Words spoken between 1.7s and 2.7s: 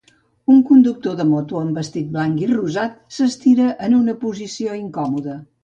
vestit blanc i